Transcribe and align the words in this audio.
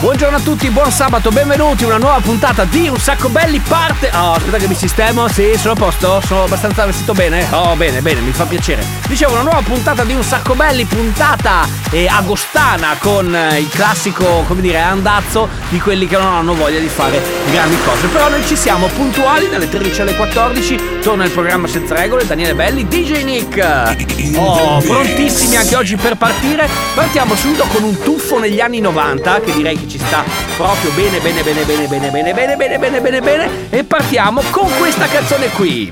Buongiorno 0.00 0.38
a 0.38 0.40
tutti, 0.40 0.70
buon 0.70 0.90
sabato, 0.90 1.28
benvenuti. 1.28 1.84
Una 1.84 1.98
nuova 1.98 2.20
puntata 2.20 2.64
di 2.64 2.88
Un 2.88 2.96
sacco 2.96 3.28
belli 3.28 3.58
parte. 3.60 4.10
Oh, 4.14 4.32
aspetta 4.32 4.56
che 4.56 4.66
mi 4.66 4.74
sistemo. 4.74 5.28
Sì, 5.28 5.52
sono 5.58 5.74
a 5.74 5.76
posto? 5.76 6.22
Sono 6.24 6.44
abbastanza 6.44 6.86
vestito 6.86 7.12
bene? 7.12 7.46
Oh, 7.50 7.76
bene, 7.76 8.00
bene, 8.00 8.20
mi 8.20 8.32
fa 8.32 8.46
piacere. 8.46 8.82
Dicevo, 9.06 9.32
una 9.32 9.42
nuova 9.42 9.60
puntata 9.60 10.02
di 10.04 10.14
Un 10.14 10.22
sacco 10.22 10.54
belli, 10.54 10.86
puntata 10.86 11.68
eh, 11.90 12.06
agostana 12.08 12.96
con 12.98 13.34
eh, 13.34 13.58
il 13.58 13.68
classico, 13.68 14.42
come 14.46 14.62
dire, 14.62 14.78
andazzo 14.78 15.50
di 15.68 15.78
quelli 15.78 16.06
che 16.06 16.16
non 16.16 16.32
hanno 16.32 16.54
voglia 16.54 16.78
di 16.78 16.88
fare 16.88 17.20
grandi 17.50 17.76
cose. 17.84 18.06
Però 18.06 18.30
noi 18.30 18.46
ci 18.46 18.56
siamo 18.56 18.86
puntuali 18.86 19.50
dalle 19.50 19.68
13 19.68 20.00
alle 20.00 20.16
14. 20.16 20.78
Torna 21.02 21.24
il 21.24 21.30
programma 21.30 21.66
senza 21.66 21.94
regole, 21.94 22.24
Daniele 22.24 22.54
Belli, 22.54 22.88
DJ 22.88 23.22
Nick. 23.24 23.98
Oh, 24.38 24.80
prontissimi 24.80 25.56
anche 25.56 25.76
oggi 25.76 25.96
per 25.96 26.16
partire. 26.16 26.66
Partiamo 26.94 27.34
subito 27.34 27.64
con 27.64 27.82
un 27.82 27.98
tuffo 27.98 28.38
negli 28.38 28.60
anni 28.60 28.80
90, 28.80 29.40
che 29.40 29.52
direi 29.52 29.78
che 29.78 29.89
ci 29.90 29.98
sta 29.98 30.24
proprio 30.56 30.92
bene, 30.92 31.18
bene, 31.18 31.42
bene, 31.42 31.64
bene, 31.64 31.86
bene, 31.88 32.10
bene, 32.10 32.32
bene, 32.32 32.56
bene, 32.56 32.78
bene, 32.78 33.00
bene, 33.00 33.20
bene. 33.20 33.70
E 33.70 33.82
partiamo 33.82 34.40
con 34.50 34.70
questa 34.78 35.06
canzone 35.08 35.48
qui. 35.50 35.90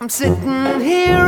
I'm 0.00 0.08
sitting 0.08 0.80
here 0.80 1.27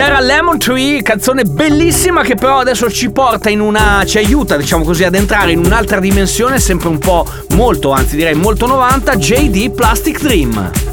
Era 0.00 0.20
Lemon 0.20 0.58
Tree, 0.58 1.02
canzone 1.02 1.44
bellissima 1.44 2.22
che 2.22 2.34
però 2.34 2.60
adesso 2.60 2.90
ci 2.90 3.10
porta 3.10 3.50
in 3.50 3.60
una. 3.60 4.02
ci 4.06 4.18
aiuta, 4.18 4.56
diciamo 4.56 4.82
così, 4.82 5.04
ad 5.04 5.14
entrare 5.14 5.52
in 5.52 5.58
un'altra 5.58 6.00
dimensione, 6.00 6.58
sempre 6.58 6.88
un 6.88 6.98
po' 6.98 7.26
molto, 7.54 7.90
anzi 7.90 8.16
direi 8.16 8.34
molto 8.34 8.66
90, 8.66 9.16
JD 9.16 9.70
Plastic 9.72 10.20
Dream. 10.20 10.89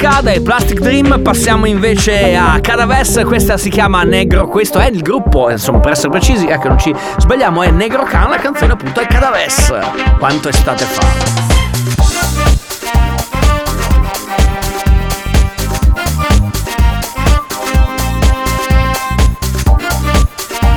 Plastica, 0.00 0.20
dai 0.22 0.40
Plastic 0.40 0.80
Dream, 0.80 1.20
passiamo 1.22 1.66
invece 1.66 2.34
a 2.34 2.58
Cadaves. 2.60 3.22
Questa 3.26 3.58
si 3.58 3.68
chiama 3.68 4.02
Negro. 4.02 4.48
Questo 4.48 4.78
è 4.78 4.86
il 4.86 5.02
gruppo, 5.02 5.50
insomma, 5.50 5.80
per 5.80 5.92
essere 5.92 6.08
precisi, 6.08 6.46
ecco, 6.46 6.68
non 6.68 6.78
ci 6.78 6.94
sbagliamo, 7.18 7.62
è 7.62 7.70
Negro 7.70 8.04
Can. 8.04 8.30
La 8.30 8.38
canzone 8.38 8.72
appunto 8.72 9.00
è 9.00 9.06
Cadaves. 9.06 9.72
Quanto 10.18 10.48
estate 10.48 10.84
fa? 10.84 11.06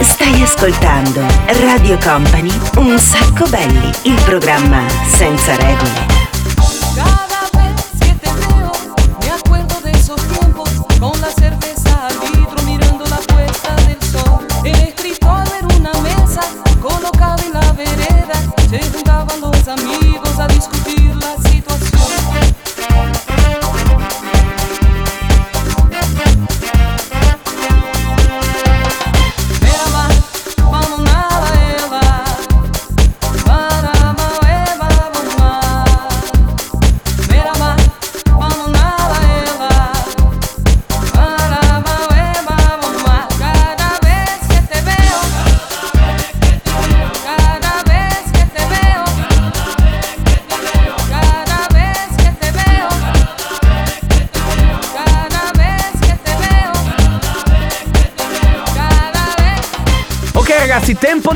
Stai 0.01 0.41
ascoltando 0.41 1.21
Radio 1.45 1.97
Company, 2.03 2.51
un 2.75 2.97
sacco 2.99 3.47
belli, 3.47 3.89
il 4.03 4.21
programma 4.25 4.81
senza 5.05 5.55
regole. 5.55 6.22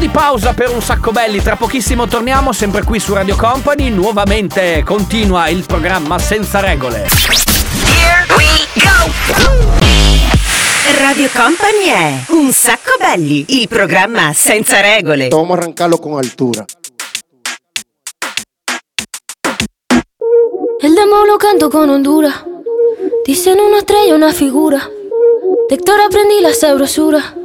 Di 0.08 0.10
pausa 0.10 0.54
per 0.54 0.70
un 0.70 0.82
sacco 0.82 1.12
belli. 1.12 1.42
Tra 1.42 1.56
pochissimo 1.56 2.08
torniamo 2.08 2.54
sempre 2.54 2.84
qui 2.84 3.00
su 3.00 3.14
Radio 3.14 3.36
Company. 3.36 3.90
Nuovamente 3.90 4.84
continua 4.86 5.50
il 5.50 5.66
programma 5.66 6.18
senza 6.18 6.60
regole. 6.60 7.08
Radio 11.00 11.30
Company 11.34 11.86
è 11.86 12.24
Un 12.30 12.52
sacco 12.52 12.96
belli, 13.00 13.46
il 13.50 13.68
programma 13.68 14.32
senza 14.34 14.80
regole. 14.82 15.28
Vamos 15.28 15.58
a 15.58 15.62
arrancarlo 15.62 15.98
con 15.98 16.18
altura. 16.18 16.66
El 20.80 20.94
demo 20.94 21.26
lo 21.26 21.38
canto 21.38 21.70
con 21.70 21.90
Honduras. 21.90 22.44
Dicen 23.26 23.60
una 23.60 23.80
estrella, 23.80 24.16
una 24.16 24.32
figura. 24.32 24.90
De 25.70 25.76
Héctor 25.76 26.00
aprendí 26.00 26.40
la 26.42 26.54
sabrosura. 26.54 27.36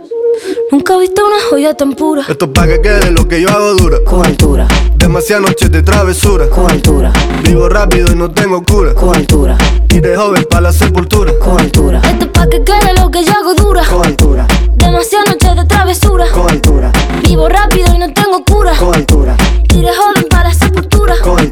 Nunca 0.71 0.95
he 0.95 0.99
visto 1.01 1.23
una 1.27 1.37
joya 1.51 1.75
tan 1.75 1.93
pura. 1.93 2.23
Esto 2.29 2.47
es 2.47 2.51
pa' 2.53 2.67
que 2.67 2.81
quede 2.81 3.11
lo 3.11 3.27
que 3.29 3.41
yo 3.41 3.49
hago 3.51 3.75
dura. 3.75 3.99
Con 4.05 4.25
altura, 4.27 4.67
Demasiadas 4.97 5.47
noches 5.49 5.71
de 5.71 5.83
travesura. 5.83 6.49
con 6.49 6.71
altura, 6.71 7.13
Vivo 7.45 7.69
rápido 7.69 8.13
y 8.13 8.17
no 8.17 8.31
tengo 8.31 8.63
cura. 8.65 8.95
con 8.95 9.15
altura, 9.15 9.57
Y 9.89 10.01
de 10.01 10.17
joven 10.17 10.47
pa' 10.51 10.61
la 10.61 10.73
sepultura. 10.73 11.33
con 11.39 11.61
altura, 11.61 12.01
Esto 12.05 12.25
es 12.25 12.31
pa' 12.31 12.49
que 12.49 12.63
quede 12.65 12.95
lo 13.01 13.11
que 13.11 13.25
yo 13.25 13.33
hago 13.33 13.55
dura. 13.55 13.85
con 13.85 14.05
altura, 14.07 14.47
Demasiadas 14.77 15.29
noches 15.29 15.57
de 15.57 15.65
travesura. 15.67 16.27
con 16.33 16.51
altura, 16.51 16.91
Vivo 17.23 17.49
rápido 17.49 17.95
y 17.95 17.99
no 17.99 18.13
tengo 18.13 18.45
cura. 18.45 18.75
con 18.77 18.95
altura, 18.95 19.37
Iré 19.75 19.91
joven 19.95 20.27
para 20.31 20.49
la 20.49 20.55
sepultura. 20.55 21.15
con 21.23 21.39
altura. 21.39 21.52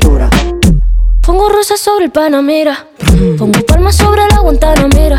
Pongo 1.41 1.55
rosas 1.55 1.81
sobre 1.81 2.05
el 2.05 2.11
Panamera. 2.11 2.87
Pongo 3.39 3.63
palmas 3.67 3.97
sobre 3.97 4.21
la 4.29 4.41
Guantanamera. 4.41 5.19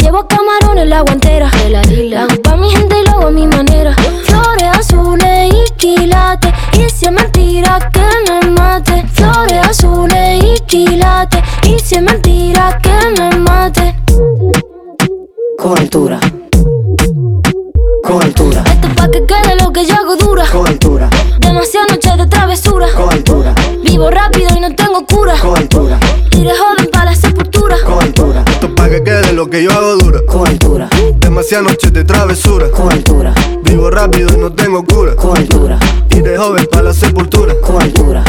Llevo 0.00 0.24
camarones 0.28 0.84
en 0.84 0.90
la 0.90 1.00
guantera. 1.00 1.50
La 1.68 2.22
hago 2.22 2.42
pa' 2.42 2.54
mi 2.56 2.70
gente 2.70 2.94
y 3.00 3.04
lo 3.06 3.10
hago 3.16 3.26
a 3.26 3.30
mi 3.32 3.44
manera. 3.44 3.92
Flores 4.22 4.68
azules 4.78 5.52
y 5.52 5.72
quilates. 5.72 6.52
Y 6.74 6.88
si 6.90 7.06
es 7.06 7.10
mentira 7.10 7.90
que 7.92 8.30
me 8.30 8.50
mate. 8.52 9.04
Flores 9.14 9.66
azules 9.68 10.44
y 10.44 10.60
quilates. 10.60 11.42
Y 11.64 11.76
si 11.80 11.96
es 11.96 12.02
mentira 12.02 12.78
que 12.80 13.20
me 13.20 13.36
mate. 13.40 13.96
Con 15.58 15.76
altura, 15.76 16.20
con 18.04 18.22
altura, 18.22 18.62
Esto 18.64 18.86
es 18.86 18.94
pa' 18.94 19.10
que 19.10 19.26
quede 19.26 19.56
lo 19.60 19.72
que 19.72 19.84
yo 19.86 19.94
hago 19.96 20.14
dura. 20.16 20.44
con 20.52 20.68
altura, 20.68 21.10
Demasiadas 21.40 21.90
noches 21.90 22.16
de 22.16 22.26
travesura. 22.28 22.86
con 22.96 23.10
altura, 23.12 23.52
Vivo 23.82 24.10
rápido 24.10 24.48
y 24.56 24.60
no 24.60 24.65
Demasiadas 31.48 31.70
noches 31.74 31.92
de 31.92 32.02
travesura. 32.04 32.70
con 32.72 32.92
altura, 32.92 33.32
Vivo 33.62 33.88
rápido 33.88 34.34
y 34.34 34.36
no 34.36 34.52
tengo 34.52 34.84
cura. 34.84 35.14
con 35.14 35.38
altura, 35.38 35.78
Y 36.10 36.20
de 36.20 36.36
joven 36.36 36.66
pa' 36.68 36.82
la 36.82 36.92
sepultura. 36.92 37.54
con 37.60 37.80
altura. 37.80 38.24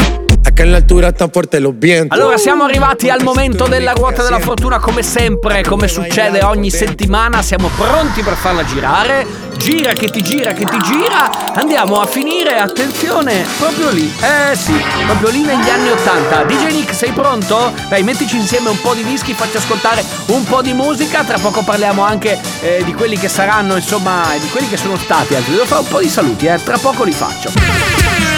Acá 0.58 0.64
en 0.64 0.72
la 0.72 0.78
altura 0.78 1.08
están 1.10 1.30
fuertes 1.30 1.60
los 1.60 1.78
vientos. 1.78 2.18
Allora 2.18 2.36
siamo 2.36 2.64
arrivati 2.64 3.08
al 3.10 3.22
momento 3.22 3.68
della 3.68 3.92
ruota 3.92 4.24
della 4.24 4.40
fortuna 4.40 4.80
come 4.80 5.04
sempre, 5.04 5.62
come 5.62 5.86
succede 5.86 6.42
ogni 6.42 6.68
settimana, 6.68 7.42
siamo 7.42 7.70
pronti 7.76 8.22
per 8.22 8.34
farla 8.34 8.64
girare. 8.64 9.24
Gira 9.56 9.92
che 9.92 10.08
ti 10.08 10.20
gira 10.20 10.54
che 10.54 10.64
ti 10.64 10.76
gira. 10.78 11.54
Andiamo 11.54 12.00
a 12.00 12.06
finire, 12.06 12.56
attenzione, 12.58 13.44
proprio 13.56 13.90
lì. 13.90 14.12
Eh 14.20 14.56
sì, 14.56 14.74
proprio 15.06 15.30
lì 15.30 15.42
negli 15.42 15.68
anni 15.68 15.90
80. 15.90 16.42
DJ 16.42 16.72
Nick, 16.72 16.92
sei 16.92 17.12
pronto? 17.12 17.72
Dai, 17.88 18.02
mettici 18.02 18.34
insieme 18.36 18.68
un 18.68 18.80
po' 18.80 18.94
di 18.94 19.04
dischi, 19.04 19.34
facci 19.34 19.58
ascoltare 19.58 20.04
un 20.26 20.42
po' 20.42 20.60
di 20.60 20.72
musica. 20.72 21.22
Tra 21.22 21.38
poco 21.38 21.62
parliamo 21.62 22.02
anche 22.02 22.36
eh, 22.62 22.82
di 22.84 22.94
quelli 22.94 23.16
che 23.16 23.28
saranno, 23.28 23.76
insomma, 23.76 24.24
di 24.40 24.48
quelli 24.48 24.68
che 24.68 24.76
sono 24.76 24.96
stati. 24.96 25.36
Anzi, 25.36 25.52
devo 25.52 25.66
fare 25.66 25.82
un 25.82 25.88
po' 25.88 26.00
di 26.00 26.08
saluti, 26.08 26.46
eh. 26.46 26.60
Tra 26.60 26.78
poco 26.78 27.04
li 27.04 27.12
faccio. 27.12 28.37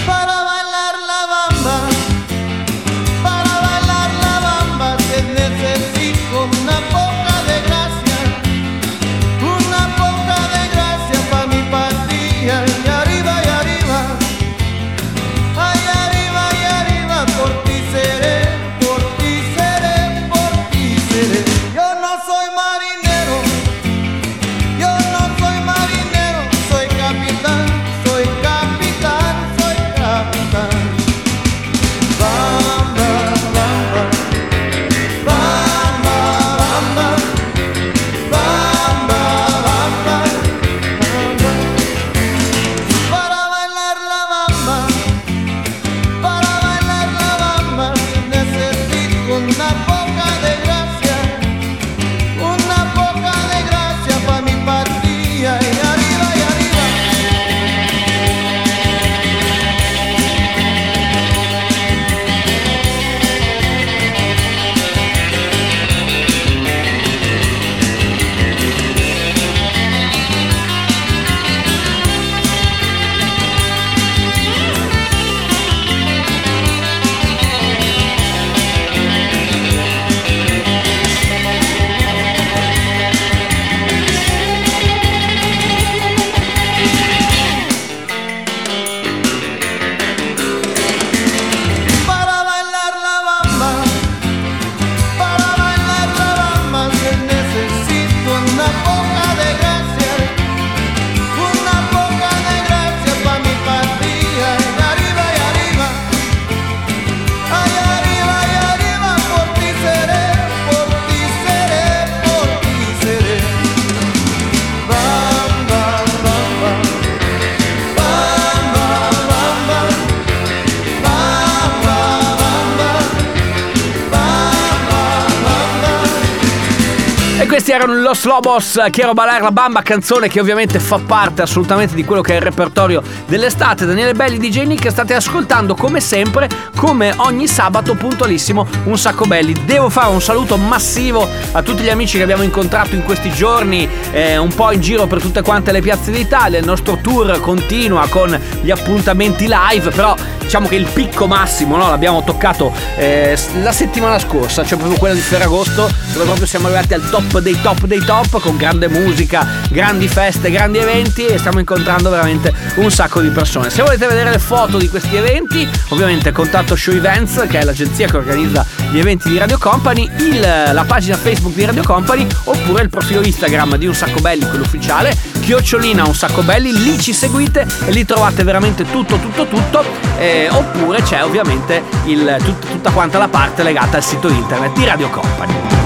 Los 128.23 128.31
Lobos, 128.31 128.79
Quiero 128.91 129.13
Bailar 129.13 129.41
la 129.41 129.51
Bamba, 129.51 129.81
canzone 129.81 130.27
che 130.27 130.39
ovviamente 130.39 130.79
fa 130.79 130.99
parte 130.99 131.41
assolutamente 131.41 131.95
di 131.95 132.05
quello 132.05 132.21
che 132.21 132.33
è 132.33 132.35
il 132.35 132.43
repertorio 132.43 133.01
dell'estate. 133.25 133.87
Daniele 133.87 134.13
Belli, 134.13 134.37
DJ 134.37 134.65
Nick, 134.65 134.91
state 134.91 135.15
ascoltando 135.15 135.73
come 135.73 135.99
sempre, 135.99 136.47
come 136.75 137.15
ogni 137.17 137.47
sabato 137.47 137.95
puntualissimo, 137.95 138.67
un 138.83 138.97
sacco 138.99 139.25
belli. 139.25 139.55
Devo 139.65 139.89
fare 139.89 140.11
un 140.11 140.21
saluto 140.21 140.55
massivo 140.57 141.27
a 141.51 141.63
tutti 141.63 141.81
gli 141.81 141.89
amici 141.89 142.17
che 142.17 142.23
abbiamo 142.23 142.43
incontrato 142.43 142.93
in 142.93 143.03
questi 143.03 143.31
giorni, 143.31 143.89
eh, 144.11 144.37
un 144.37 144.53
po' 144.53 144.71
in 144.71 144.81
giro 144.81 145.07
per 145.07 145.19
tutte 145.19 145.41
quante 145.41 145.71
le 145.71 145.81
piazze 145.81 146.11
d'Italia. 146.11 146.59
Il 146.59 146.65
nostro 146.65 146.99
tour 147.01 147.39
continua 147.39 148.05
con 148.07 148.39
gli 148.61 148.69
appuntamenti 148.69 149.47
live, 149.49 149.89
però 149.89 150.15
diciamo 150.51 150.67
che 150.67 150.75
il 150.75 150.85
picco 150.85 151.27
massimo 151.27 151.77
no, 151.77 151.89
l'abbiamo 151.89 152.23
toccato 152.23 152.73
eh, 152.97 153.37
la 153.63 153.71
settimana 153.71 154.19
scorsa, 154.19 154.65
cioè 154.65 154.77
proprio 154.77 154.99
quella 154.99 155.15
di 155.15 155.21
Ferragosto, 155.21 155.89
dove 156.11 156.25
proprio 156.25 156.45
siamo 156.45 156.67
arrivati 156.67 156.93
al 156.93 157.09
top 157.09 157.39
dei 157.39 157.57
top 157.61 157.85
dei 157.85 158.03
top, 158.03 158.09
con 158.11 158.57
grande 158.57 158.89
musica, 158.89 159.47
grandi 159.69 160.09
feste, 160.09 160.51
grandi 160.51 160.79
eventi 160.79 161.25
e 161.25 161.37
stiamo 161.37 161.59
incontrando 161.59 162.09
veramente 162.09 162.53
un 162.75 162.91
sacco 162.91 163.21
di 163.21 163.29
persone. 163.29 163.69
Se 163.69 163.81
volete 163.81 164.05
vedere 164.05 164.31
le 164.31 164.37
foto 164.39 164.77
di 164.77 164.89
questi 164.89 165.15
eventi, 165.15 165.65
ovviamente 165.89 166.33
contatto 166.33 166.75
Show 166.75 166.93
Events, 166.93 167.45
che 167.47 167.59
è 167.59 167.63
l'agenzia 167.63 168.07
che 168.07 168.17
organizza 168.17 168.65
gli 168.91 168.99
eventi 168.99 169.29
di 169.29 169.37
Radio 169.37 169.57
Company, 169.57 170.09
il- 170.17 170.41
la 170.41 170.83
pagina 170.85 171.15
Facebook 171.15 171.55
di 171.55 171.63
Radio 171.63 171.83
Company, 171.83 172.27
oppure 172.43 172.83
il 172.83 172.89
profilo 172.89 173.21
Instagram 173.21 173.77
di 173.77 173.85
Un 173.87 173.93
Sacco 173.95 174.19
Belli, 174.19 174.45
quello 174.45 174.65
ufficiale, 174.65 175.15
chiocciolina 175.39 176.05
Un 176.05 176.13
Sacco 176.13 176.41
Belli, 176.41 176.73
lì 176.83 176.99
ci 176.99 177.13
seguite 177.13 177.65
e 177.85 177.91
lì 177.91 178.03
trovate 178.03 178.43
veramente 178.43 178.83
tutto, 178.91 179.19
tutto, 179.19 179.47
tutto. 179.47 179.85
Eh, 180.17 180.49
oppure 180.51 181.01
c'è 181.01 181.23
ovviamente 181.23 181.81
il- 182.07 182.35
tut- 182.43 182.67
tutta 182.71 182.91
quanta 182.91 183.17
la 183.17 183.29
parte 183.29 183.63
legata 183.63 183.95
al 183.95 184.03
sito 184.03 184.27
internet 184.27 184.73
di 184.77 184.83
Radio 184.83 185.09
Company. 185.09 185.80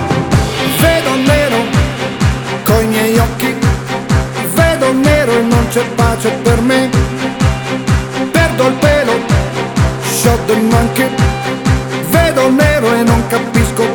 E 5.32 5.42
non 5.42 5.68
c'è 5.70 5.84
pace 5.96 6.30
per 6.44 6.62
me. 6.62 6.90
Perdo 8.32 8.68
il 8.68 8.74
pelo, 8.74 9.14
shot 10.04 10.46
the 10.46 10.56
monkey, 10.56 11.10
vedo 12.10 12.50
nero 12.50 12.94
e 12.94 13.04
non 13.04 13.28
capisco 13.28 13.95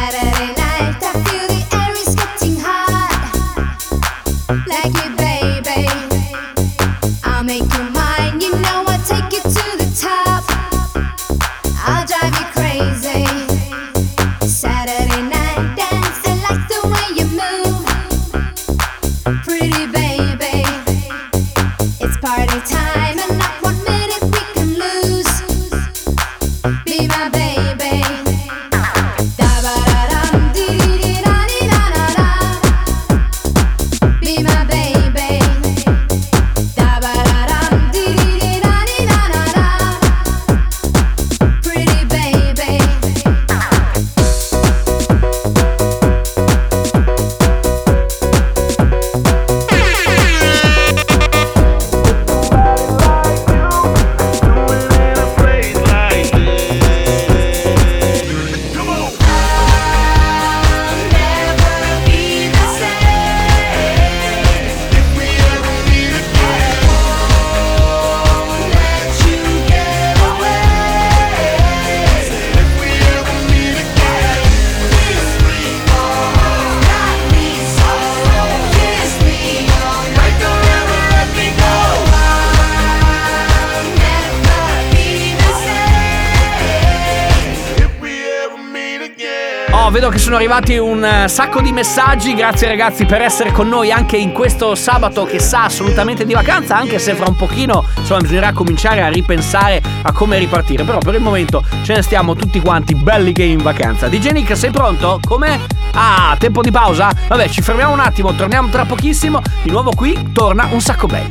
Vedo 90.01 90.13
che 90.13 90.19
sono 90.19 90.37
arrivati 90.37 90.79
un 90.79 91.05
eh, 91.05 91.27
sacco 91.27 91.61
di 91.61 91.71
messaggi. 91.71 92.33
Grazie 92.33 92.67
ragazzi 92.67 93.05
per 93.05 93.21
essere 93.21 93.51
con 93.51 93.67
noi 93.67 93.91
anche 93.91 94.17
in 94.17 94.31
questo 94.31 94.73
sabato 94.73 95.25
che 95.25 95.37
sa 95.37 95.65
assolutamente 95.65 96.25
di 96.25 96.33
vacanza, 96.33 96.75
anche 96.75 96.97
se 96.97 97.13
fra 97.13 97.27
un 97.27 97.35
pochino 97.35 97.85
insomma 97.97 98.19
bisognerà 98.21 98.51
cominciare 98.51 99.03
a 99.03 99.09
ripensare 99.09 99.79
a 100.01 100.11
come 100.11 100.39
ripartire. 100.39 100.83
Però 100.85 100.97
per 100.97 101.13
il 101.13 101.21
momento 101.21 101.63
ce 101.83 101.93
ne 101.93 102.01
stiamo 102.01 102.33
tutti 102.33 102.59
quanti 102.59 102.95
belli 102.95 103.31
che 103.31 103.43
in 103.43 103.61
vacanza. 103.61 104.07
DJ 104.07 104.31
Nick, 104.31 104.57
sei 104.57 104.71
pronto? 104.71 105.19
Come? 105.23 105.59
Ah, 105.91 106.35
tempo 106.39 106.63
di 106.63 106.71
pausa? 106.71 107.11
Vabbè, 107.27 107.47
ci 107.49 107.61
fermiamo 107.61 107.93
un 107.93 107.99
attimo, 107.99 108.33
torniamo 108.33 108.69
tra 108.69 108.85
pochissimo. 108.85 109.39
Di 109.61 109.69
nuovo 109.69 109.91
qui 109.91 110.31
torna 110.33 110.67
un 110.71 110.81
sacco 110.81 111.05
belli. 111.05 111.29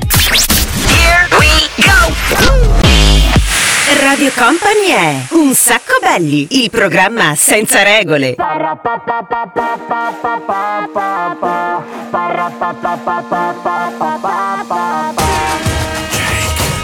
Radio 3.98 4.30
Company 4.36 4.86
è 4.86 5.26
Un 5.30 5.52
sacco 5.52 5.98
belli, 6.00 6.46
il 6.62 6.70
programma 6.70 7.34
senza 7.34 7.82
regole. 7.82 8.36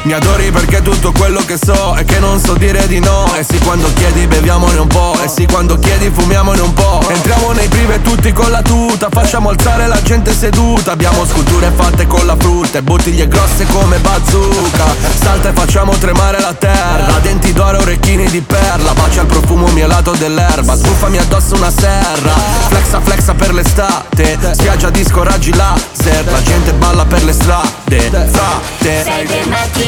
Mi 0.06 0.12
adori 0.12 0.52
perché 0.52 0.82
tutto 0.82 1.10
quello 1.10 1.40
che 1.44 1.58
so 1.60 1.94
è 1.96 2.04
che 2.04 2.20
non 2.20 2.38
so 2.38 2.54
dire 2.54 2.86
di 2.86 3.00
no. 3.00 3.34
E 3.34 3.42
sì 3.42 3.58
quando 3.58 3.92
chiedi 3.92 4.28
beviamone 4.28 4.78
un 4.78 4.86
po' 4.86 5.18
E 5.20 5.26
sì 5.26 5.46
quando 5.46 5.76
chiedi 5.80 6.10
fumiamone 6.14 6.60
un 6.60 6.72
po' 6.72 7.02
Entriamo 7.08 7.50
nei 7.50 7.66
prive 7.66 8.00
tutti 8.02 8.32
con 8.32 8.48
la 8.52 8.62
tuta 8.62 9.08
Facciamo 9.10 9.48
alzare 9.48 9.88
la 9.88 10.00
gente 10.00 10.32
seduta. 10.32 10.92
Abbiamo 10.92 11.26
sculture 11.26 11.72
fatte 11.74 12.06
con 12.06 12.24
la 12.24 12.36
frutta 12.38 12.78
E 12.78 12.82
bottiglie 12.82 13.26
grosse 13.26 13.66
come 13.66 13.98
bazooka. 13.98 14.94
Salta 15.20 15.48
e 15.48 15.52
facciamo 15.52 15.92
tremare 15.98 16.38
la 16.38 16.54
terra. 16.54 17.18
Denti 17.20 17.52
d'oro, 17.52 17.80
orecchini 17.80 18.30
di 18.30 18.40
perla. 18.40 18.92
Bacia 18.92 19.22
il 19.22 19.26
profumo 19.26 19.66
mielato 19.72 20.12
dell'erba. 20.12 20.76
Sbuffami 20.76 21.18
addosso 21.18 21.56
una 21.56 21.72
serra. 21.76 22.32
Flexa 22.68 23.00
flexa 23.00 23.34
per 23.34 23.52
l'estate. 23.52 24.38
Spiaggia 24.52 24.88
disco 24.90 25.24
raggi 25.24 25.52
laser. 25.52 26.30
La 26.30 26.42
gente 26.42 26.72
balla 26.74 27.04
per 27.04 27.24
le 27.24 27.32
strade. 27.32 28.28
Frate. 28.86 29.02
Sei 29.02 29.26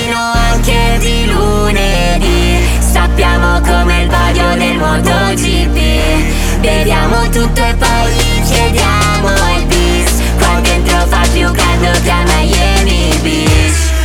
mattino 0.09 0.33
anche 0.33 0.99
di 1.01 1.27
lunedì. 1.27 2.57
Sappiamo 2.79 3.61
come 3.61 4.03
il 4.03 4.09
vaglio 4.09 4.55
del 4.55 4.77
MotoGP. 4.77 6.61
Beviamo 6.61 7.29
tutto 7.29 7.63
e 7.63 7.75
poi 7.75 8.13
gli 8.13 8.43
chiediamo 8.43 9.29
il 9.59 9.67
bis 9.67 10.21
Qua 10.39 10.59
dentro 10.61 11.07
fa 11.07 11.23
più 11.33 11.49
caldo 11.53 12.01
che 12.03 12.11
a 12.11 12.23
Miami 12.25 13.17
Beach 13.23 13.98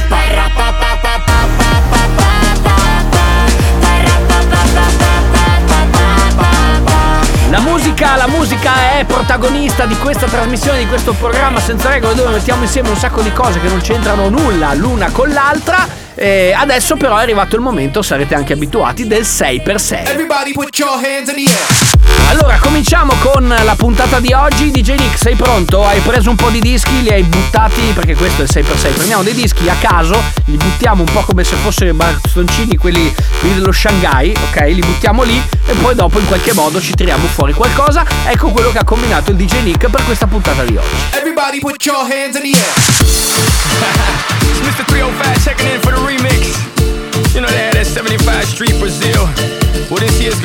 La 7.53 7.59
musica, 7.59 8.15
la 8.15 8.27
musica 8.27 8.97
è 8.97 9.05
protagonista 9.05 9.85
di 9.85 9.95
questa 9.99 10.25
trasmissione, 10.25 10.79
di 10.79 10.87
questo 10.87 11.13
programma 11.13 11.59
senza 11.59 11.87
regole 11.87 12.15
dove 12.15 12.31
mettiamo 12.31 12.63
insieme 12.63 12.89
un 12.89 12.95
sacco 12.95 13.21
di 13.21 13.31
cose 13.31 13.59
che 13.59 13.67
non 13.67 13.79
c'entrano 13.79 14.27
nulla 14.27 14.73
l'una 14.73 15.11
con 15.11 15.29
l'altra. 15.29 15.87
E 16.15 16.53
adesso 16.55 16.95
però 16.95 17.17
è 17.17 17.21
arrivato 17.21 17.55
il 17.55 17.61
momento, 17.61 18.01
sarete 18.01 18.35
anche 18.35 18.53
abituati, 18.53 19.07
del 19.07 19.23
6x6. 19.23 20.07
Everybody 20.07 20.53
put 20.53 20.77
your 20.77 20.93
hands 20.95 21.29
in 21.29 21.35
the 21.35 21.51
air. 21.51 22.01
Allora, 22.29 22.57
cominciamo 22.57 23.13
con 23.19 23.47
la 23.47 23.75
puntata 23.75 24.19
di 24.19 24.31
oggi. 24.33 24.71
DJ 24.71 24.95
Nick, 24.97 25.17
sei 25.17 25.35
pronto? 25.35 25.85
Hai 25.85 25.99
preso 25.99 26.29
un 26.29 26.35
po' 26.35 26.49
di 26.49 26.59
dischi, 26.59 27.01
li 27.03 27.09
hai 27.09 27.23
buttati, 27.23 27.81
perché 27.93 28.15
questo 28.15 28.41
è 28.41 28.45
il 28.45 28.49
6x6. 28.51 28.93
Prendiamo 28.93 29.23
dei 29.23 29.33
dischi 29.33 29.67
a 29.69 29.75
caso, 29.79 30.21
li 30.45 30.57
buttiamo 30.57 31.03
un 31.03 31.11
po' 31.11 31.21
come 31.21 31.43
se 31.43 31.55
fossero 31.57 31.93
bastoncini, 31.93 32.77
quelli, 32.77 33.13
quelli 33.39 33.55
dello 33.55 33.71
Shanghai, 33.71 34.35
ok? 34.49 34.61
Li 34.61 34.81
buttiamo 34.81 35.23
lì 35.23 35.41
e 35.65 35.73
poi 35.73 35.95
dopo 35.95 36.19
in 36.19 36.27
qualche 36.27 36.53
modo 36.53 36.81
ci 36.81 36.93
tiriamo 36.93 37.27
fuori 37.27 37.53
qualcosa. 37.53 38.05
Ecco 38.25 38.49
quello 38.49 38.71
che 38.71 38.79
ha 38.79 38.83
combinato 38.83 39.31
il 39.31 39.37
DJ 39.37 39.61
Nick 39.63 39.89
per 39.89 40.03
questa 40.03 40.27
puntata 40.27 40.63
di 40.63 40.75
oggi. 40.75 40.95
Everybody 41.11 41.59
put 41.59 41.83
your 41.85 42.01
hands 42.01 42.35
in 42.35 42.43
the 42.43 42.57
air. 42.57 42.73
It's 44.41 44.59
Mr. 44.59 44.85
305 44.85 45.41
checking 45.43 45.73
in 45.73 45.79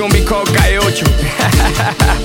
gonna 0.09 0.21
be 0.21 0.27
called 0.27 0.49
Calle 0.49 2.18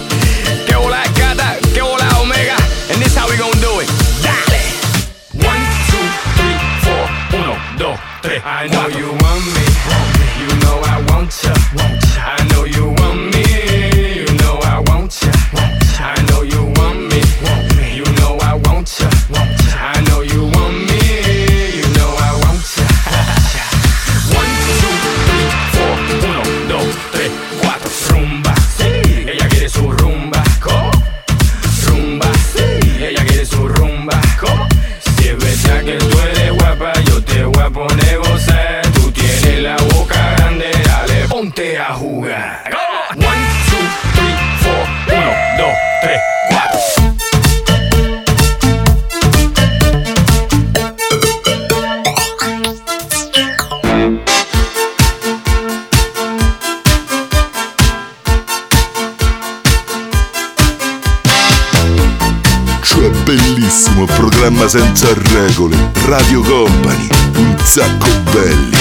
un 64.04 64.16
programma 64.16 64.68
senza 64.68 65.08
regole, 65.14 65.78
Radio 66.08 66.42
Company, 66.42 67.08
un 67.38 67.56
sacco 67.64 68.10
belli. 68.32 68.76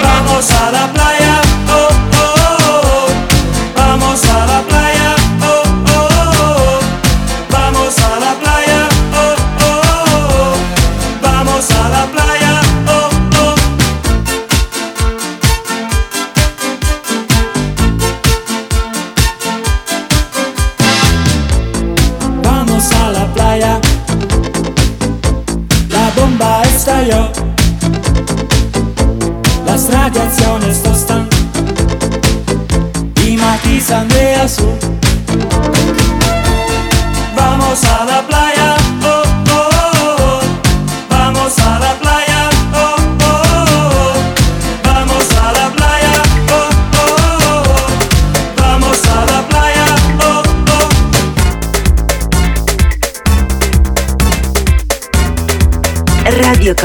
Vamos 0.00 0.50
alla 0.50 0.88
playa. 0.92 1.47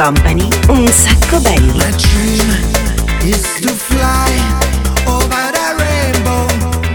Company, 0.03 0.49
un 0.67 0.85
sacco 0.89 1.39
belli. 1.39 1.77
My 1.77 1.89
dream 1.91 2.49
is 3.23 3.41
to 3.61 3.69
fly 3.69 4.33
over 5.07 5.45
the 5.55 5.67
rainbow 5.79 6.45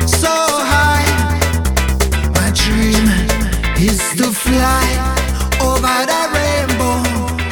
so 0.07 0.29
high. 0.29 1.09
My 2.35 2.51
dream 2.51 3.09
is 3.79 3.99
to 4.19 4.31
fly 4.31 4.85
over 5.59 5.99
the 6.13 6.23
rainbow 6.37 7.01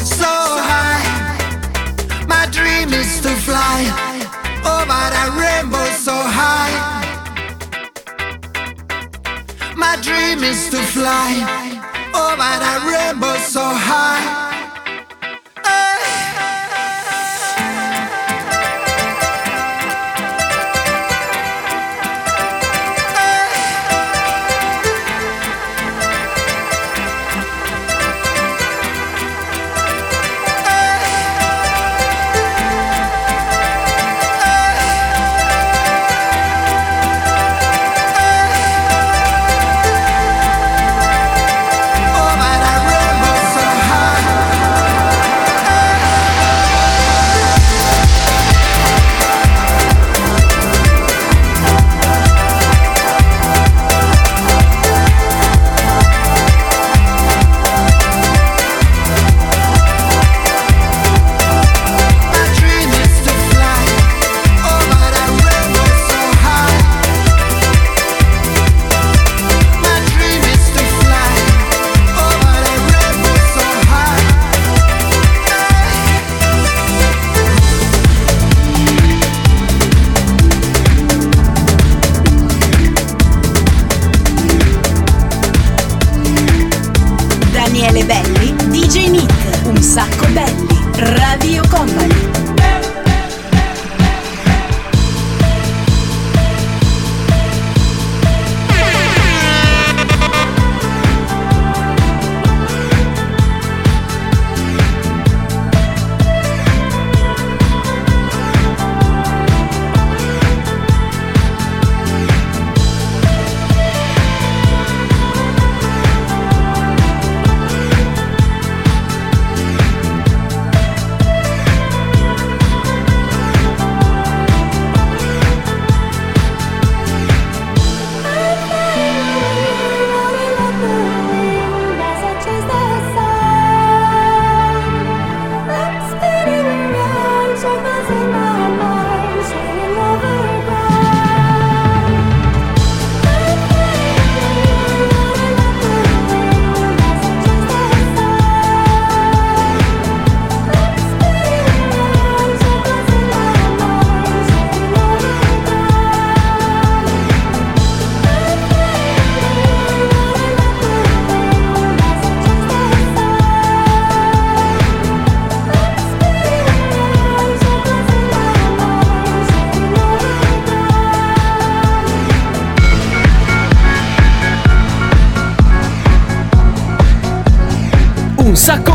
so 0.05 0.29
high. 0.69 1.01
My 2.29 2.45
dream 2.53 2.93
is 2.93 3.21
to 3.23 3.31
fly 3.31 3.81
over 4.63 5.05
the 5.17 5.25
rainbow 5.41 5.87
so 5.97 6.17
high. 6.39 6.77
My 9.75 9.97
dream 10.03 10.45
is 10.45 10.69
to 10.69 10.83
fly 10.93 11.33
over 12.13 12.53
the 12.61 12.75
rainbow 12.93 13.39
so 13.39 13.63
high. 13.63 14.16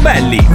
Belli. 0.04 0.51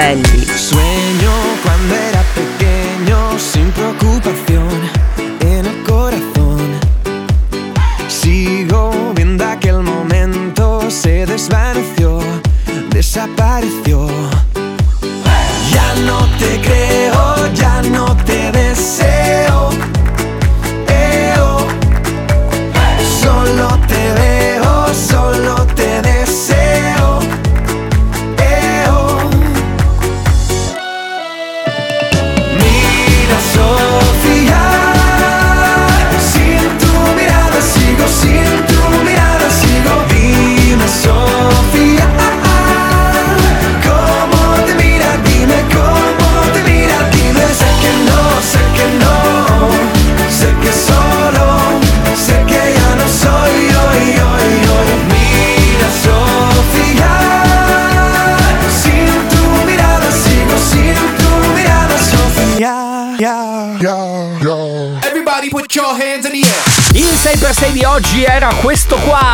Belli. 0.00 0.39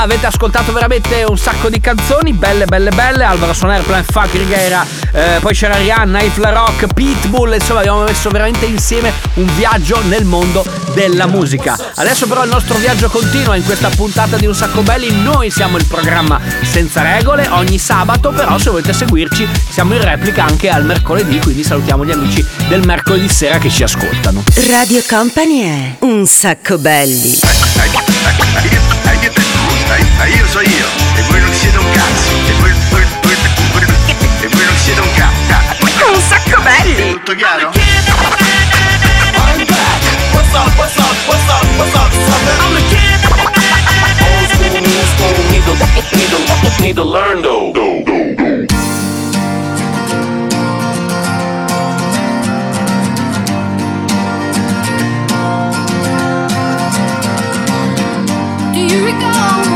Avete 0.06 0.26
ascoltato 0.26 0.72
veramente 0.72 1.24
un 1.26 1.36
sacco 1.36 1.68
di 1.68 1.80
canzoni, 1.80 2.32
belle, 2.32 2.64
belle, 2.64 2.90
belle. 2.90 3.24
Alvaro 3.24 3.52
Soner, 3.52 3.82
Plan 3.82 4.04
Fuck, 4.04 4.34
Righiera, 4.34 4.86
eh, 5.10 5.38
poi 5.40 5.52
c'era 5.52 5.74
Rihanna, 5.74 6.22
Ifla 6.22 6.50
Rock, 6.50 6.86
Pitbull. 6.94 7.54
Insomma, 7.54 7.80
abbiamo 7.80 8.04
messo 8.04 8.30
veramente 8.30 8.66
insieme 8.66 9.12
un 9.34 9.52
viaggio 9.56 10.00
nel 10.04 10.24
mondo 10.24 10.64
della 10.94 11.26
musica. 11.26 11.76
Adesso, 11.96 12.28
però, 12.28 12.44
il 12.44 12.50
nostro 12.50 12.78
viaggio 12.78 13.08
continua 13.08 13.56
in 13.56 13.64
questa 13.64 13.88
puntata 13.88 14.36
di 14.36 14.46
Un 14.46 14.54
Sacco 14.54 14.82
Belli. 14.82 15.10
Noi 15.10 15.50
siamo 15.50 15.76
il 15.76 15.84
programma 15.86 16.40
senza 16.62 17.02
regole 17.02 17.48
ogni 17.48 17.78
sabato. 17.78 18.30
Però, 18.30 18.58
se 18.58 18.70
volete 18.70 18.92
seguirci, 18.92 19.48
siamo 19.70 19.94
in 19.94 20.04
replica 20.04 20.44
anche 20.44 20.68
al 20.68 20.84
mercoledì. 20.84 21.40
Quindi 21.40 21.64
salutiamo 21.64 22.04
gli 22.04 22.12
amici 22.12 22.46
del 22.68 22.86
mercoledì 22.86 23.28
sera 23.28 23.58
che 23.58 23.70
ci 23.70 23.82
ascoltano. 23.82 24.44
Radio 24.70 25.02
Company 25.04 25.62
è 25.62 25.96
Un 26.04 26.24
sacco 26.26 26.78
belli. 26.78 27.38
Io 30.26 30.46
so 30.46 30.60
io 30.60 30.86
e 31.16 31.22
voi 31.28 31.40
non 31.40 31.52
siete 31.52 31.78
un 31.78 31.90
cazzo 31.92 32.30
e 32.48 32.52
voi, 32.60 32.72
voi, 32.90 33.04
voi, 33.22 33.34
voi- 33.72 33.86
e 34.40 34.48
voi 34.48 34.64
non 34.64 34.76
siete 34.76 35.00
un 35.00 35.12
cazzo 35.14 35.52
ah, 35.52 35.62
ah. 35.78 36.10
un 36.12 36.20
sacco 36.20 36.60
belli 36.62 37.12
tutto 37.12 37.34
chiaro? 37.34 37.70
What's 40.32 40.52
up, 40.54 40.76
what's 40.78 40.96
up, 40.96 41.16
what's 41.26 41.48
up, 41.48 41.64
what's 41.76 41.94
up? 41.94 42.10
I'm 42.60 42.74
the 42.74 42.82
kid. 42.88 43.20
Old 44.22 44.48
school, 44.50 44.80
new 44.80 45.04
school, 45.12 45.34
need 45.50 45.64
to, 45.64 45.74
need 46.16 46.30
to, 46.30 46.38
need 46.82 46.96
to 46.96 47.04
learn 47.04 47.42
though. 47.42 47.72
Do 58.72 58.80
you 58.80 59.04
recall 59.06 59.75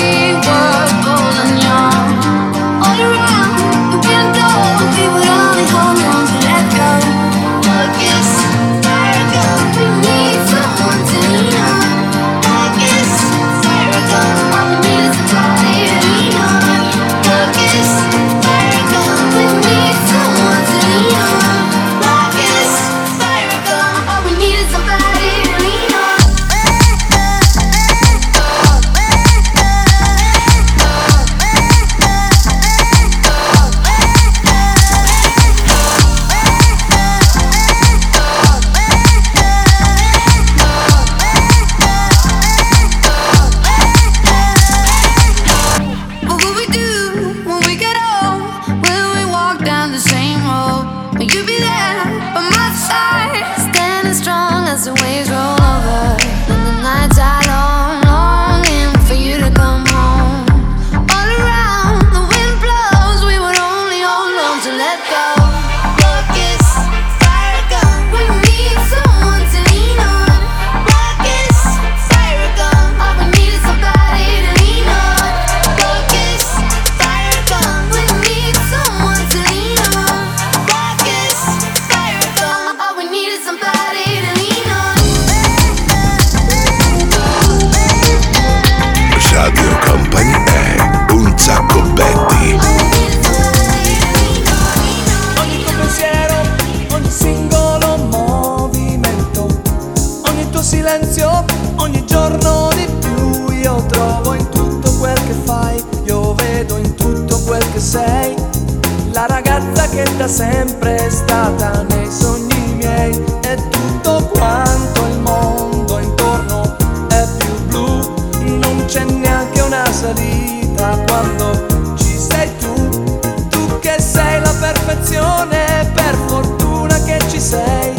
sempre 110.81 111.11
stata 111.11 111.83
nei 111.89 112.11
sogni 112.11 112.73
miei, 112.73 113.13
e 113.41 113.55
tutto 113.69 114.29
quanto 114.33 115.05
il 115.05 115.19
mondo 115.19 115.99
intorno 115.99 116.75
è 117.09 117.27
più 117.37 117.65
blu, 117.65 118.13
non 118.45 118.85
c'è 118.87 119.03
neanche 119.03 119.61
una 119.61 119.85
salita 119.91 120.97
quando 121.05 121.95
ci 121.97 122.17
sei 122.17 122.49
tu. 122.57 123.19
Tu 123.49 123.79
che 123.79 124.01
sei 124.01 124.41
la 124.41 124.53
perfezione, 124.59 125.91
per 125.93 126.17
fortuna 126.25 126.99
che 127.03 127.19
ci 127.29 127.39
sei. 127.39 127.93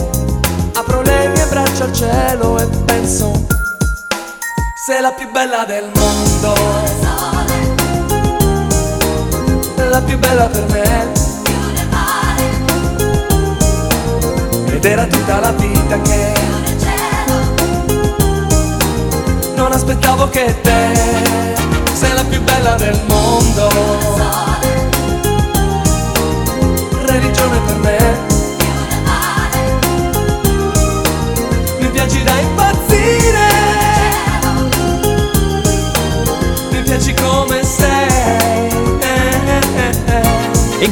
Apro 0.75 1.03
le 1.03 1.29
mie 1.29 1.47
braccia 1.47 1.85
al 1.85 1.93
cielo 1.93 2.59
e 2.59 2.67
penso, 2.85 3.47
sei 4.85 5.01
la 5.01 5.13
più 5.13 5.31
bella 5.31 5.65
del 5.65 5.89
mondo. 5.95 6.55
La 9.89 10.01
più 10.01 10.19
bella 10.19 10.47
per 10.47 10.65
me. 10.71 11.22
Ed 14.85 14.91
era 14.91 15.07
tutta 15.07 15.39
la 15.39 15.53
vita 15.53 16.01
che 16.01 16.33
non 19.55 19.71
aspettavo 19.71 20.29
che 20.29 20.61
te 20.61 21.55
sei 21.93 22.13
la 22.13 22.25
più 22.25 22.43
bella 22.43 22.75
del 22.75 23.01
mondo. 23.07 24.12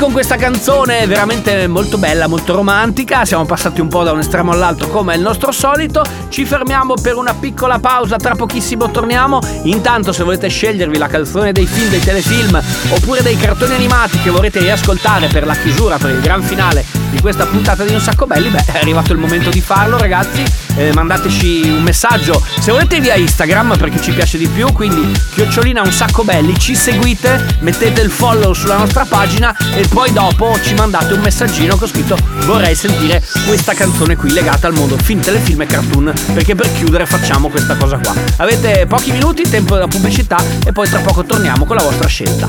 Con 0.01 0.13
questa 0.13 0.37
canzone 0.37 1.07
veramente 1.07 1.67
molto 1.67 1.99
bella, 1.99 2.27
molto 2.27 2.55
romantica, 2.55 3.27
siamo 3.27 3.45
passati 3.45 3.83
un 3.83 3.89
po' 3.89 4.03
da 4.03 4.13
un 4.13 4.21
estremo 4.21 4.51
all'altro 4.51 4.89
come 4.89 5.15
il 5.15 5.21
nostro 5.21 5.53
solito, 5.53 6.03
ci 6.31 6.47
fermiamo 6.47 6.95
per 6.95 7.17
una 7.17 7.35
piccola 7.35 7.79
pausa, 7.79 8.17
tra 8.17 8.35
pochissimo 8.35 8.91
torniamo. 8.91 9.41
Intanto 9.65 10.13
se 10.13 10.25
volete 10.25 10.49
scegliervi 10.49 10.97
la 10.97 11.07
canzone 11.07 11.53
dei 11.53 11.67
film, 11.67 11.91
dei 11.91 12.01
telefilm 12.01 12.59
oppure 12.89 13.21
dei 13.21 13.37
cartoni 13.37 13.75
animati 13.75 14.19
che 14.21 14.31
vorrete 14.31 14.61
riascoltare 14.61 15.27
per 15.27 15.45
la 15.45 15.55
chiusura, 15.55 15.99
per 15.99 16.11
il 16.11 16.21
gran 16.21 16.43
finale 16.43 17.00
di 17.11 17.21
questa 17.21 17.47
puntata 17.47 17.85
di 17.85 17.93
Un 17.93 18.01
Sacco 18.01 18.27
Belli, 18.27 18.49
beh 18.49 18.65
è 18.67 18.79
arrivato 18.79 19.13
il 19.13 19.19
momento 19.19 19.51
di 19.51 19.61
farlo 19.61 19.99
ragazzi, 19.99 20.43
Eh, 20.77 20.93
mandateci 20.95 21.63
un 21.67 21.83
messaggio 21.83 22.41
se 22.61 22.71
volete 22.71 23.01
via 23.01 23.17
Instagram 23.17 23.77
perché 23.77 24.01
ci 24.01 24.13
piace 24.13 24.39
di 24.39 24.47
più, 24.47 24.73
quindi 24.73 25.13
chiocciolina 25.35 25.83
Un 25.83 25.93
Sacco 25.93 26.23
Belli, 26.23 26.57
ci 26.59 26.77
seguite, 26.77 27.59
mettete 27.61 28.01
il 28.01 28.11
follow 28.11 28.53
sulla 28.53 28.77
nostra 28.77 29.05
pagina 29.05 29.55
e 29.75 29.87
poi 29.89 30.13
dopo 30.13 30.57
ci 30.63 30.75
mandate 30.75 31.15
un 31.15 31.21
messaggino 31.21 31.77
con 31.77 31.89
scritto 31.89 32.17
vorrei 32.45 32.75
sentire 32.77 33.23
questa 33.47 33.75
canzone 33.75 34.15
qui 34.17 34.31
legata 34.31 34.69
al 34.69 34.75
mondo 34.75 34.97
film, 34.97 35.21
telefilm 35.21 35.63
e 35.63 35.67
cartoon 35.67 36.13
perché 36.33 36.55
per 36.55 36.73
chiudere 36.73 37.05
facciamo 37.05 37.49
questa 37.49 37.75
cosa 37.77 37.99
qua. 37.99 38.15
Avete 38.37 38.87
pochi 38.87 39.11
minuti, 39.11 39.43
tempo 39.43 39.75
della 39.75 39.89
pubblicità 39.89 40.43
e 40.65 40.73
poi 40.73 40.89
tra 40.89 41.01
poco 41.01 41.25
torniamo 41.25 41.65
con 41.65 41.77
la 41.77 41.83
vostra 41.83 42.07
scelta. 42.07 42.47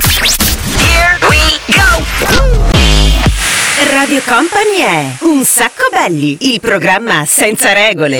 Radio 3.89 4.21
Company 4.25 4.77
è 4.77 5.05
Un 5.21 5.43
sacco 5.43 5.89
belli, 5.91 6.37
il 6.53 6.59
programma 6.59 7.25
senza 7.25 7.73
regole. 7.73 8.19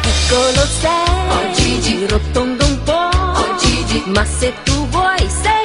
Piccolo 0.00 0.66
sei, 0.80 1.28
oh 1.28 1.52
Gigi, 1.52 2.06
rotondo 2.08 2.64
un 2.64 2.82
po', 2.82 3.10
oh 3.12 3.56
Gigi, 3.58 4.02
ma 4.06 4.24
se 4.24 4.52
tu 4.64 4.88
vuoi 4.88 5.18
sei 5.18 5.61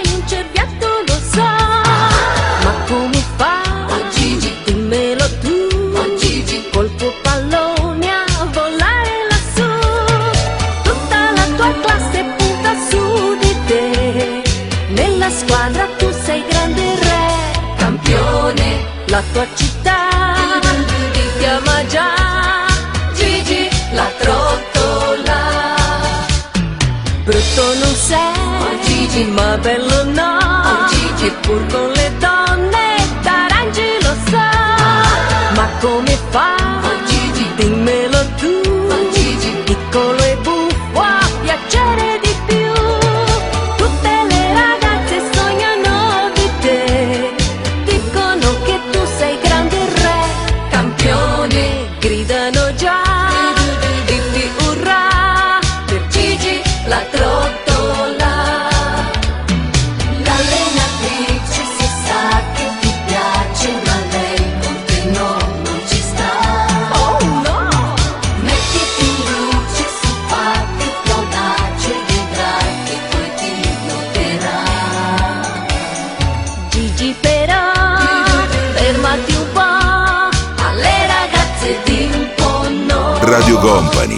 Company. 83.61 84.17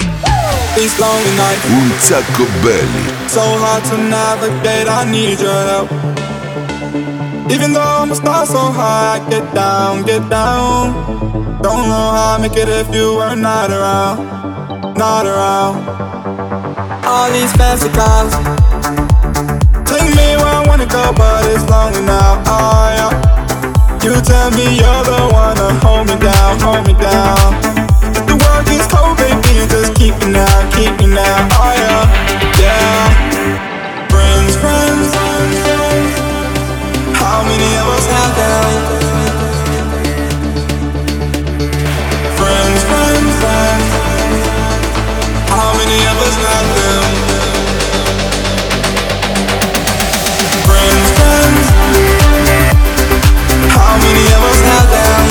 It's 0.75 0.99
long 0.99 1.23
night, 1.35 1.59
Un 1.71 1.91
sacco 1.99 2.45
belli. 2.61 3.03
so 3.27 3.41
hard 3.41 3.83
to 3.85 3.97
navigate. 3.97 4.87
I 4.87 5.09
need 5.09 5.39
your 5.39 5.61
help. 5.71 5.89
Even 7.51 7.73
though 7.73 7.81
I'm 7.81 8.11
a 8.11 8.15
star 8.15 8.45
so 8.45 8.59
high, 8.71 9.19
I 9.19 9.29
get 9.29 9.53
down, 9.53 10.03
get 10.03 10.29
down. 10.29 10.93
Don't 11.61 11.87
know 11.87 12.07
how 12.15 12.35
I 12.35 12.37
make 12.41 12.55
it 12.57 12.69
if 12.69 12.93
you 12.93 13.15
were 13.15 13.35
not 13.35 13.71
around, 13.71 14.19
not 14.95 15.25
around. 15.25 15.75
All 17.05 17.31
these 17.31 17.51
fancy 17.53 17.89
cars 17.89 18.33
take 19.89 20.09
me 20.15 20.27
where 20.37 20.53
I 20.59 20.63
wanna 20.67 20.85
go, 20.85 21.11
but 21.15 21.45
it's 21.49 21.63
lonely 21.69 22.01
now. 22.05 22.43
Oh 22.45 22.85
yeah. 22.97 23.11
You 24.03 24.21
tell 24.21 24.51
me 24.51 24.77
you're 24.79 25.03
the 25.03 25.19
one 25.33 25.55
to 25.57 25.69
hold 25.85 26.07
me 26.07 26.15
down, 26.19 26.59
hold 26.59 26.85
me 26.87 26.93
down. 26.93 27.68
Cold, 28.99 29.15
baby, 29.17 29.63
just 29.71 29.95
keep 29.95 30.13
now, 30.27 30.69
keep 30.75 30.91
now. 31.07 31.47
Oh 31.55 31.71
yeah, 31.71 32.03
yeah. 32.59 33.07
Friends, 34.09 34.55
friends. 34.59 35.15
How 37.15 37.43
many 37.43 37.69
of 37.79 37.87
us 37.95 38.05
have? 38.11 38.29
Friends, 42.39 42.81
friends. 42.89 43.35
How 45.47 45.69
many 45.79 45.99
of 46.11 46.17
us 46.27 46.35
have 46.43 46.67
them? 46.75 47.03
How 53.71 53.97
many 53.97 54.25
of 54.33 54.43
us? 54.43 55.28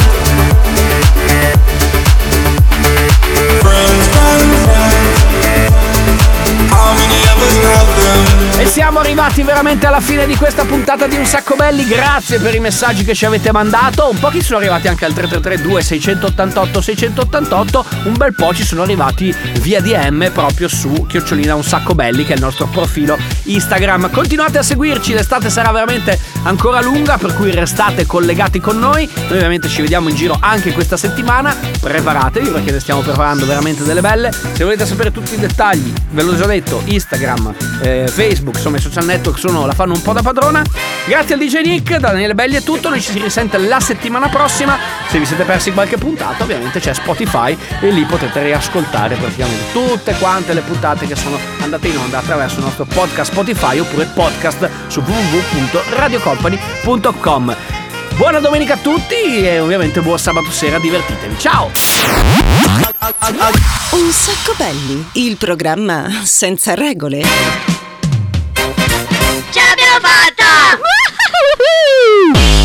Arrivati 9.39 9.43
veramente 9.43 9.87
alla 9.87 10.01
fine 10.01 10.27
di 10.27 10.37
questa 10.37 10.65
puntata 10.65 11.07
di 11.07 11.17
Un 11.17 11.25
Sacco 11.25 11.55
Belli. 11.55 11.85
Grazie 11.87 12.39
per 12.39 12.55
i 12.55 12.61
messaggi 12.61 13.05
che 13.05 13.15
ci 13.15 13.25
avete 13.25 13.53
mandato. 13.53 14.09
Un 14.11 14.19
po' 14.19 14.29
chi 14.29 14.43
sono 14.43 14.59
arrivati 14.59 14.89
anche 14.89 15.05
al 15.05 15.13
3332 15.13 15.83
688 15.83 16.81
688. 16.81 17.85
Un 18.05 18.15
bel 18.17 18.35
po' 18.35 18.55
ci 18.55 18.65
sono 18.65 18.83
arrivati 18.83 19.35
via 19.61 19.81
DM 19.81 20.31
proprio 20.33 20.69
su 20.69 21.07
Chiocciolina 21.07 21.55
Un 21.55 21.63
Sacco 21.63 21.95
Belli, 21.95 22.25
che 22.25 22.33
è 22.33 22.37
il 22.37 22.43
nostro 22.43 22.67
profilo 22.67 23.19
Instagram. 23.45 24.11
Continuate 24.11 24.59
a 24.59 24.63
seguirci, 24.63 25.13
l'estate 25.13 25.51
sarà 25.51 25.71
veramente 25.73 26.19
ancora 26.45 26.81
lunga, 26.81 27.17
per 27.19 27.35
cui 27.35 27.51
restate 27.51 28.07
collegati 28.07 28.61
con 28.61 28.79
noi. 28.79 29.09
Noi 29.15 29.37
ovviamente 29.37 29.69
ci 29.69 29.83
vediamo 29.83 30.09
in 30.09 30.17
giro 30.17 30.37
anche 30.41 30.73
questa 30.73 30.97
settimana. 30.97 31.55
Preparatevi 31.81 32.49
perché 32.49 32.73
ne 32.73 32.81
stiamo 32.81 33.01
preparando 33.01 33.47
veramente 33.47 33.85
delle 33.85 34.01
belle. 34.01 34.33
Se 34.33 34.65
volete 34.65 34.87
sapere 34.87 35.13
tutti 35.13 35.35
i 35.35 35.39
dettagli, 35.39 35.93
ve 36.11 36.23
l'ho 36.23 36.37
già 36.37 36.47
detto, 36.47 36.83
Instagram, 36.85 37.55
eh, 37.83 38.07
Facebook, 38.09 38.57
insomma 38.57 38.79
i 38.79 38.81
social 38.81 39.05
network 39.05 39.28
sono, 39.37 39.67
la 39.67 39.73
fanno 39.73 39.95
un 39.95 40.03
po' 40.03 40.13
da 40.13 40.23
padrona. 40.23 40.63
Grazie 41.07 41.35
al 41.35 41.41
DJ 41.41 41.63
Nick, 41.63 41.97
da 41.97 42.11
Daniele 42.11 42.35
Belli 42.35 42.55
è 42.57 42.63
tutto, 42.63 42.89
noi 42.89 43.01
ci 43.01 43.11
si 43.13 43.19
risente 43.19 43.59
la 43.59 43.81
settimana 43.81 44.29
prossima. 44.29 44.79
Se 45.09 45.19
vi 45.19 45.27
siete 45.27 45.43
persi 45.45 45.73
qualche 45.73 45.97
puntata, 45.97 46.45
ovviamente 46.45 46.81
c'è 46.81 46.95
Spotify 46.95 47.57
e 47.81 47.91
lì 47.91 48.05
potete 48.05 48.43
riascoltare 48.43 49.17
praticamente 49.17 49.73
tutte 49.73 50.15
quante 50.19 50.55
le 50.55 50.61
puntate 50.61 51.07
che 51.07 51.17
sono 51.17 51.37
andate 51.61 51.89
in 51.89 51.99
onda 51.99 52.19
attraverso 52.19 52.59
il 52.59 52.65
nostro 52.65 52.85
podcast 52.85 53.33
Spotify 53.33 53.79
oppure 53.79 54.05
podcast 54.15 54.69
su 54.87 55.01
www.radiocompany.com. 55.01 57.57
Buona 58.17 58.39
domenica 58.41 58.75
a 58.75 58.79
tutti 58.79 59.43
e 59.43 59.61
ovviamente 59.61 60.01
buon 60.01 60.19
sabato 60.19 60.51
sera, 60.51 60.79
divertitevi. 60.79 61.39
Ciao! 61.39 61.71
Un 63.91 64.11
sacco 64.11 64.55
belli, 64.57 65.07
il 65.13 65.37
programma 65.37 66.23
senza 66.25 66.75
regole. 66.75 67.23
Woo! 72.19 72.58